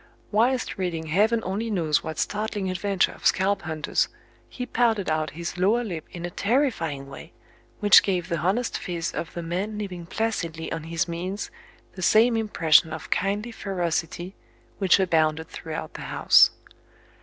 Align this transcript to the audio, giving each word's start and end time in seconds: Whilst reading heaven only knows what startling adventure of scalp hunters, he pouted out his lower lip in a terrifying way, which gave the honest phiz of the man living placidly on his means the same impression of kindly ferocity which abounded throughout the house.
Whilst 0.31 0.79
reading 0.79 1.05
heaven 1.05 1.41
only 1.43 1.69
knows 1.69 2.03
what 2.03 2.17
startling 2.17 2.71
adventure 2.71 3.11
of 3.11 3.23
scalp 3.27 3.61
hunters, 3.61 4.09
he 4.49 4.65
pouted 4.65 5.11
out 5.11 5.29
his 5.37 5.59
lower 5.59 5.83
lip 5.83 6.07
in 6.09 6.25
a 6.25 6.31
terrifying 6.31 7.05
way, 7.07 7.33
which 7.81 8.01
gave 8.01 8.27
the 8.27 8.39
honest 8.39 8.79
phiz 8.79 9.11
of 9.13 9.35
the 9.35 9.43
man 9.43 9.77
living 9.77 10.07
placidly 10.07 10.71
on 10.71 10.85
his 10.85 11.07
means 11.07 11.51
the 11.93 12.01
same 12.01 12.35
impression 12.35 12.91
of 12.91 13.11
kindly 13.11 13.51
ferocity 13.51 14.33
which 14.79 14.99
abounded 14.99 15.49
throughout 15.49 15.93
the 15.93 16.01
house. 16.09 16.49